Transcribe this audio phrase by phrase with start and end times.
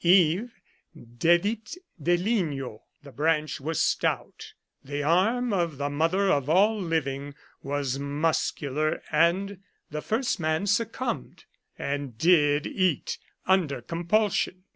[0.03, 0.59] Eve
[1.19, 7.35] dedit de ligno; the branch was stout, the arm of the" mother of all living"
[7.71, 9.59] was muscular, and
[9.91, 11.45] the first man succumbed,
[11.77, 13.19] and" did eat"
[13.55, 14.63] under com pulsion.